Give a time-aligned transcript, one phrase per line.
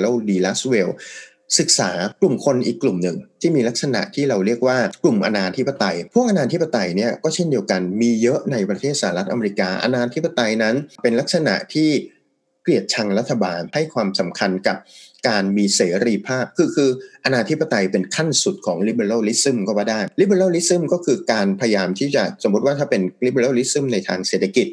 [0.00, 0.88] โรดีลัสเวล
[1.58, 1.90] ศึกษา
[2.20, 11.90] กลุ่มคนอีกกลุ่มหนึ่ง ที่มีลักษณะที่เราเรียกว่ากลุ่มอนาธิปไตย พวกอนาธิปไตยเนี่ยก็เช่นเดียวกันมีเยอะในประเทศสหรัฐอเมริกา อนาธิปไตยนั้นเป็นลักษณะที่
[12.62, 14.76] เกลียดชังรัฐบาลให้ความสำคัญกับ
[15.28, 16.90] การมีเสรีภาพ คือคือ
[17.24, 24.66] อนาธิปไตยเป็นขั้นสุดของ liberalism ก็ว่าได้ liberalism ก็คือการพยายามที่จะสมมติว่าถ้าเป็น liberalism ในทางเศรษฐกิจ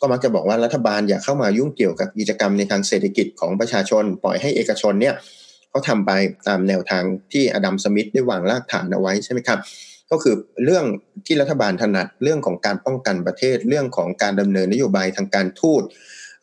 [0.00, 5.14] ก็มักจะบอกว่ารัฐบาลอย่าเข้ามายุ่งเกี่ยวกับกิจกรรมในทางเศรษฐกิจของประชาชน ปล่อยให้เอกชนเนี่ย
[5.70, 6.10] เขาทำไป
[6.48, 9.58] ตามแนวทางที่อดัมสมิธได้วางรากฐานเอาไว้ใช่ไหมครับ
[10.10, 10.84] ก็คือเรื่อง
[11.26, 15.82] ที่รัฐบาลถนัดเรื่องของการป้องกันประเทศเรื่องของการดำเนินนโยบายทางการทูต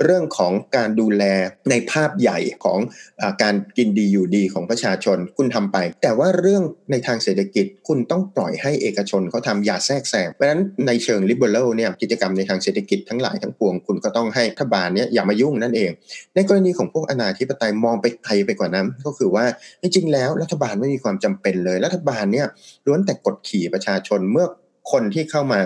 [0.04, 1.24] เรื่องของการดูแล
[1.70, 2.80] ในภาพใหญ่ของ
[3.22, 15.92] อการกินดีอยู่ดีของประชาชนคุณทำไป แต่ว่าเรื่องในทางเศรษฐกิจคุณต้องปล่อยให้เอกชนเขาทำอย่าแทรกแซงเพราะฉะนั้นในเชิงลิเบอรัลเนี่ยกิจกรรมในทางเศรษฐกิจทั้งหลายทั้งปวงคุณก็ต้องให้รัฐบาลเนี่ยอย่ามายุ่งนั่นเอง
[16.36, 19.46] ในกรณีของพวกอนาธิปไตยมองไปไกลไปกว่านั้น ก็คือว่า
[19.82, 22.48] จริงๆแล้วรัฐบาลไม่มีความจำเป็นเลย รัฐบาลเนี่ย
[22.86, 24.46] ล้วนแต่กดขี่ประชาชนเมื่อ
[24.92, 25.60] คนที่เข้ามา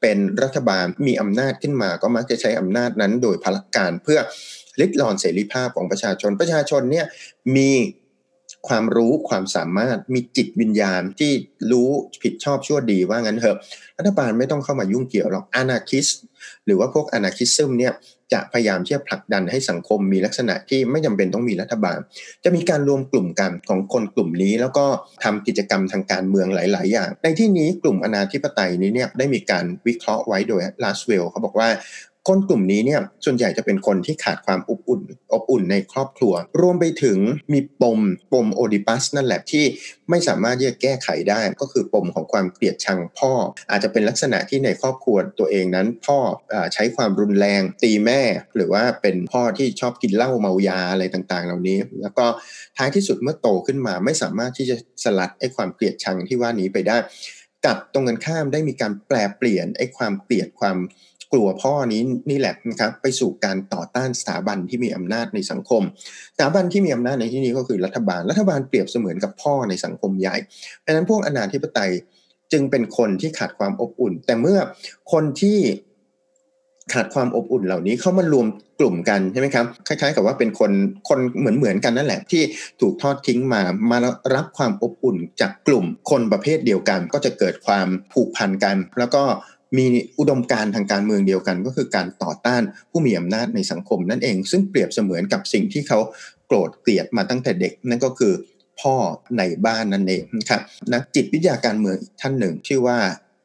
[0.00, 4.18] เป็นรัฐบาลมีอำนาจขึ้นมา ก็มักจะใช้อำนาจนั้นโดยพลักการเพื่อ
[4.80, 7.06] ลิดรอนเสรีภาพของประชาชนประชาชนเนี่ย
[7.56, 7.70] มี
[8.68, 11.32] ความรู้ความสามารถมีจิตวิญญาณที่
[11.70, 11.90] รู้
[12.22, 13.56] ผิดชอบชั่วดีว่างั้นเถอะ
[13.98, 16.06] รัฐบาลไม่ต้องเข้ามายุ่งเกี่ยวหรอกอนาคิส
[16.64, 17.94] หรือว่าพวกอนาคิซึมเนี่ย
[18.32, 21.98] จะพยายามที่จะผลักดันให้สังคมมีลักษณะที่ไม่จำเป็นต้องมีรัฐบาล
[22.44, 24.86] จะมีการรวมกลุ่มกันของคนกลุ่มนี้ แล้วก็
[25.24, 31.68] ทำกิจกรรมทางการเมืองหลาย ๆ อย่าง ในที่นี้กลุ่มอนาธิปไตยนี้เนี่ยได้มีการวิเคราะห์ไว้โดยลาสเวลเขาบอกว่า
[32.28, 37.18] คนกลุ่มนี้เนี่ยส่วนใหญ่จะเป็นคนที่ขาดความอบอุ่นอบอุ่นในครอบครัว รวมไปถึง
[37.52, 37.98] มีปม
[38.32, 39.64] ปมโอดิปัสนั่นแหละที่
[40.10, 43.32] ไม่สามารถที่จะแก้ไขได้ ก็คือปมของความเกลียดชังพ่อ
[43.70, 46.18] อาจจะเป็นลักษณะที่ในครอบครัวตัวเองนั้น พ่อ
[46.52, 48.20] อใช้ความรุนแรงตีแม่
[48.56, 52.26] หรือว่าเป็นพ่อที่ชอบกินเหล้าเมายาอะไรต่างๆ เหล่านี้ แล้วก็
[52.76, 56.96] ท้ายที่สุดเมื่อโตขึ้นมาไม่สามารถที่จะสลัดไอ้ความเกลียดชังที่ว่านี้ไปได้
[57.66, 60.78] กับตรงกันข้ามได้มีการแปลเปลี่ยนไอ้ความเกลียดความ
[61.32, 65.82] กลัวพ่อนี้นี่แหละนะครับไปสู่การต่อต้านสถาบันที่มีอำนาจในสังคม
[66.34, 70.36] สถาบันที่มีอำนาจในที่นี้ก็คือรัฐบาล รัฐบาลเปรียบเสมือนกับพ่อในสังคมใหญ่
[70.80, 71.92] เพราะนั้นพวกอนาธิปไตย
[72.52, 74.58] จึงเป็นคนที่ขาดความอบอุ่น แต่เมื่อ
[75.12, 75.58] คนที่
[76.92, 78.46] ขาดความอบอุ่นเหล่านี้เข้ามารวม
[78.80, 80.72] กลุ่มกันใช่ไหมครับคล้ายๆ กับว่าเป็นคน
[81.08, 82.42] คนเหมือนเหมือนกันนั่นแหละ ที่
[82.80, 83.98] ถูกทอดทิ้งมามา
[84.34, 89.22] รับความอบอุ่นจากกลุ่มคนประเภทเดียวกัน ก็จะเกิดความผูกพันกัน แล้วก็
[89.78, 89.86] มี
[90.18, 95.98] อุดมการทางการเมืองเดียวกัน ก็คือการต่อต้านผู้มีอำนาจในสังคมนั่นเอง ซึ่งเปรียบเสมือนกับสิ่งที่เขา
[96.46, 98.32] โกรธเกลียดมาตั้งแต่เด็กนั่นก็คือ
[98.80, 98.94] พ่อ
[99.38, 100.60] ในบ้านนั่นเองครับ
[100.92, 102.98] นักจิตวิทยาการเมืองท่านหนึ่งชื่อว่า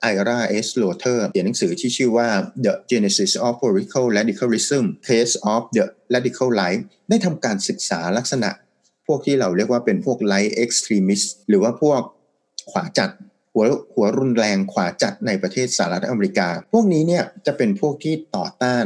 [0.04, 2.30] ไอราเอสโรเทอร์เขียนหนังสือที่ชื่อว่า
[2.66, 8.50] The Genesis of Political Radicalism Case of the Radical Right ได้ทำการศึกษาลักษณะ
[9.08, 12.02] พวกที่เราเรียกว่าเป็นพวก right extremist หรือว่าพวก
[12.72, 13.12] ขวาจัด
[13.54, 18.86] หัวหัวรุนแรงขวาจัดในประเทศสหรัฐอเมริกา พวกนี้เนี่ยจะเป็นพวกที่ต่อต้าน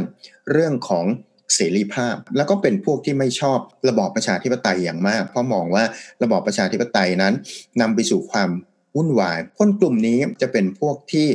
[0.51, 1.05] เรื่องของ
[1.53, 5.84] เสรีภาพ แล้วก็เป็นพวกที่ไม่ชอบระบอบประชาธิปไตยอย่างมาก เพราะมองว่า
[6.23, 7.34] ระบอบประชาธิปไตยนั้น
[7.81, 8.49] นำไปสู่ความ
[8.96, 11.28] วุ่นวาย คนกลุ่มนี้จะเป็นพวกที่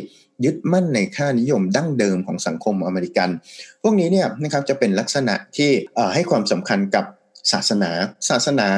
[0.45, 3.29] ยึดมั่นในค่านิยมดั้งเดิมของสังคมอเมริกัน
[3.83, 5.71] พวกนี้เนี่ยนะครับจะเป็นลักษณะที่
[6.15, 7.05] ให้ความสำคัญกับ
[7.53, 7.91] ศาสนา
[8.29, 8.71] ศาสนา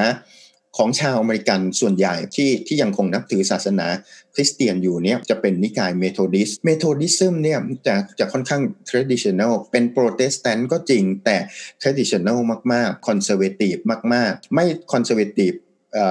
[0.79, 3.87] ของชาวอเมริกันส่วนใหญ่ที่ที่ยังคงนับถือศาสนา
[4.35, 11.37] คริสเตียนอยู่เนี่ยจะเป็นนิกายเมโทดิสต์ Methodism เนี่ยจะจะค่อนข้าง traditional เป็นโปรเตสแตนต์ก็จริงแต่
[11.83, 12.39] traditional
[12.73, 13.81] มากๆ conservative
[14.15, 15.57] มากๆ ไม่ conservative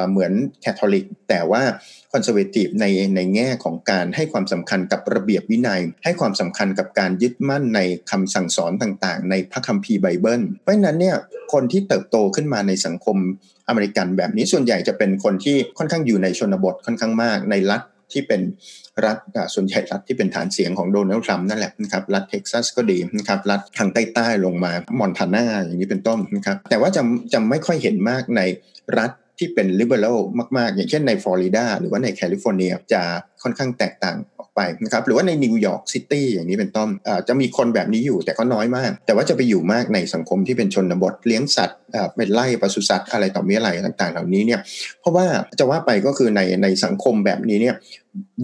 [0.10, 1.64] เหมือนแคทอลิก แต่ว่า
[2.14, 2.86] conservative ใน
[3.16, 7.80] ในแง่ของการให้ความสำคัญกับระเบียบวินัย ให้ความสำคัญกับการยึดมั่นใน
[8.12, 11.16] คำสั่งสอนต่างๆ ในพระคัมภีร์ไบเบิล เพราะฉะนั้นเนี่ย
[11.54, 13.18] คนที่เติบโตขึ้นมาในสังคม
[13.68, 17.82] อเมริกันแบบนี้ส่วนใหญ่จะเป็นคนที่ค่อนข้างอยู่ในชนบทค่อนข้างมากในรัฐ
[18.14, 18.42] ที่เป็น
[19.06, 19.18] รัฐ
[19.54, 27.02] ส่วนใหญ่รัฐที่เป็นฐานเสียงของโดนัลด์ทรัมป์นั่นแหละนะครับรัฐเท็กซัสก็ดีนะครับรัฐทางใต้ๆลงมามอนทานาอย่างนี้เป็นต้นนะครับแต่ว่าจะ
[27.34, 28.42] จะไม่ค่อยเห็นมากใน
[29.00, 29.12] รัฐ
[29.44, 30.20] ที่เป็น liberal
[30.58, 33.04] มาก ๆ อย่างเช่นในฟลอริดาหรือว่าในแคลิฟอร์เนียจะ
[33.44, 36.90] ค่อนข้างแตกต่างออกไปนะครับหรือว่าในนิวยอร์กซิตี้อย่างนี้เป็นต้น
[37.28, 41.78] จะมีคนแบบนี้อยู่แต่ก็น้อยมาก แต่ว่าจะไปอยู่มากในสังคมที่เป็นชนบทเลี้ยงสัตว์
[42.16, 44.60] เป็นไล่ปศุสัตว์อะไรต่อมีอะไรต่างๆ เหล่านี้เนี่ย
[45.00, 45.26] เพราะว่า
[45.60, 47.76] จะว่าไปก็คือในในสังคมแบบนี้เนี่ย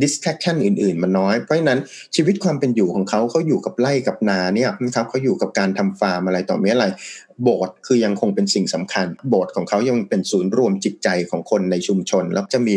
[0.02, 1.80] distraction อื่นๆ มันน้อย เพราะฉะนั้น
[2.16, 6.86] ชีวิตความเป็นอยู่ของเขาเขาอยู่กับไร่กับนาเนี่ยนะครับเขาอยู่กับการทำฟาร์มอะไรต่อมีอะไร
[7.44, 12.76] โบสถ์คือยังคงเป็นสิ่งสำคัญ โบสถ์ของเขายังเป็นศูนย์รวมจิตใจของคนในชุมชน แล้วจะมี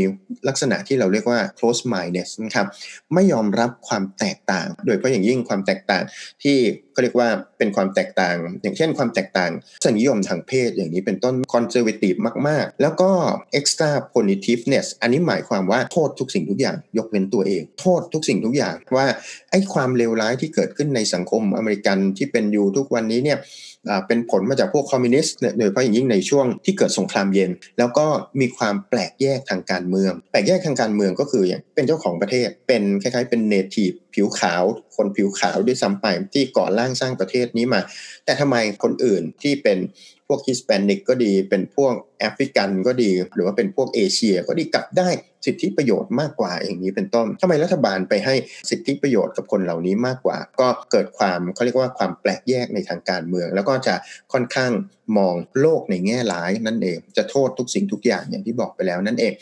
[0.49, 2.67] ลักษณะที่เราเรียกว่า close mind mindedness นะครับ
[3.15, 6.03] ไม่ยอมรับความแตกต่าง โดยเฉพาะอย่างยิ่งความแตกต่าง
[6.43, 6.57] ที่
[6.95, 7.29] ก็เรียกว่า
[7.59, 9.51] เป็นความแตกต่าง อย่างเช่นความแตกต่าง
[9.85, 12.15] สนิยมทางเพศอย่างนี้เป็นต้น conservative
[12.49, 13.11] มาก ๆ แล้วก็
[13.59, 19.07] extra punitiveness อันนี้หมายความว่าโทษทุกสิ่งทุกอย่างยกเว้นตัวเอง โทษทุกสิ่งทุกอย่างว่า
[19.51, 23.39] ไอ้ความเลวร้ายที่เกิดขึ้นในสังคมอเมริกันที่เป็นอยู่ทุกวันนี้เนี่ย
[24.07, 28.07] เป็นผลมาจากพวกคอมมิวนิสต์โดยเฉพาะอย่างยิ่งในช่วงที่เกิดสงครามเย็น แล้วก็
[28.41, 34.65] มีความแปลกแยกทางการเมือง แปลกแยกทางการเมืองก็คืออย่างเป็นเจ้าของประเทศเป็นคล้ายๆเป็น native ผิวขาว
[34.97, 37.81] คนผิวขาวด้วยซ้ำไปที่ก่อร่างสร้างประเทศนี้มา
[38.25, 39.79] แต่ทำไมคนอื่นที่เป็น
[40.27, 45.09] พวกฮิสแปนิกก็ดี เป็นพวกแอฟริกันก็ดี หรือว่าเป็นพวกเอเชียก็ดีกลับได้
[45.47, 48.35] สิทธิประโยชน์มากกว่าอย่างนี้เป็นต้นทำไมรัฐบาลไปให้
[48.71, 53.95] สิทธิประโยชน์กับคนเหล่านี้มากกว่า ก็เกิดความเขาเรียกว่าความแปลกแยกในทางการเมือง แล้วก็จะ
[54.33, 54.73] ค่อนข้าง
[55.17, 59.33] มองโลกในแง่ร้ายนั่นเอง จะโทษทุกสิ่งทุกอย่างอย่างที่บอกไปแล้วนั่นเอง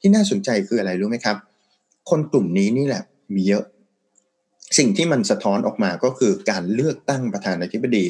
[0.00, 1.36] ที่น่าสนใจคืออะไรรู้ไหมครับ
[2.10, 3.02] คนกลุ่มนี้นี่แหละ
[3.34, 3.64] มีเยอะ
[4.78, 8.04] สิ่งที่มันสะท้อนออกมาก็คือการเลือกตั้งประธานาธิบดี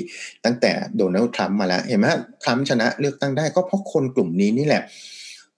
[0.45, 2.07] ตั้งแต่โดนัลด์ทรัมป์มาแล้ว เห็นไหม
[2.43, 4.83] ทรัมป์ชนะเลือกตั้งได้ก็เพราะคนกลุ่มนี้นี่แหละ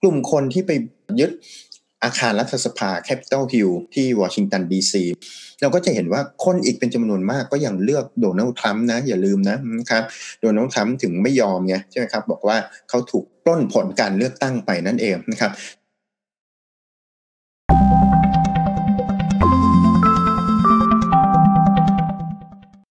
[0.01, 0.71] กลุ่มคนที่ไป
[1.19, 1.31] ยึด
[2.03, 5.03] อาคารรัฐสภาแคปิตอลฮิลที่วอชิงตันดีซี
[5.61, 9.57] เราก็จะเห็นว่าคนอีกเป็นจำนวนมากก็ยังเลือกโดนัลด์ทรัมป์นะ อย่าลืมนะ
[9.91, 10.03] ครับ
[10.41, 12.57] โดนัลด์ทรัมป์ถึงไม่ยอมไงใช่ไหมครับ บอกว่า
[12.89, 15.51] เขาถูกปล้นผลการเลือกตั้งไปนั่นเองนะครับ